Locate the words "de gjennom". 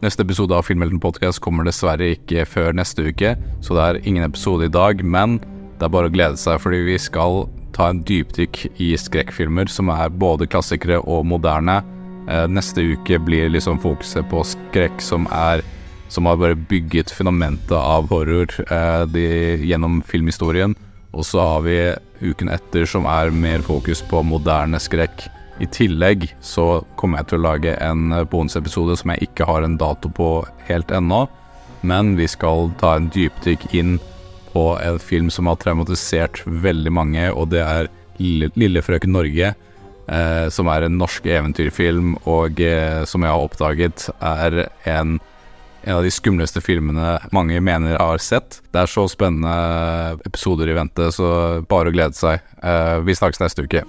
19.12-20.00